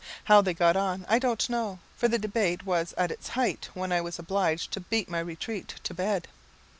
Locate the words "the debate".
2.07-2.65